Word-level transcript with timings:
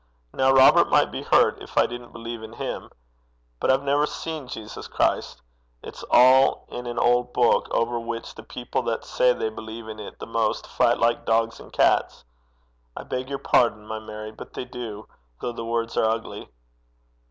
Now 0.33 0.51
Robert 0.51 0.89
might 0.89 1.11
be 1.11 1.21
hurt 1.21 1.61
if 1.61 1.77
I 1.77 1.85
didn't 1.85 2.11
believe 2.11 2.41
in 2.41 2.53
him. 2.53 2.89
But 3.59 3.69
I've 3.69 3.83
never 3.83 4.07
seen 4.07 4.47
Jesus 4.47 4.87
Christ. 4.87 5.43
It's 5.83 6.03
all 6.09 6.65
in 6.69 6.87
an 6.87 6.97
old 6.97 7.33
book, 7.33 7.67
over 7.69 7.99
which 7.99 8.33
the 8.33 8.41
people 8.41 8.81
that 8.81 9.05
say 9.05 9.31
they 9.31 9.49
believe 9.49 9.87
in 9.87 9.99
it 9.99 10.17
the 10.17 10.25
most, 10.25 10.65
fight 10.65 10.97
like 10.97 11.23
dogs 11.25 11.59
and 11.59 11.71
cats. 11.71 12.23
I 12.97 13.03
beg 13.03 13.29
your 13.29 13.37
pardon, 13.37 13.85
my 13.85 13.99
Mary; 13.99 14.31
but 14.31 14.55
they 14.55 14.65
do, 14.65 15.07
though 15.39 15.51
the 15.53 15.65
words 15.65 15.95
are 15.95 16.09
ugly.' 16.09 16.49